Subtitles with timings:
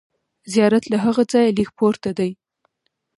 [0.53, 2.31] زیارت له هغه ځایه لږ پورته دی.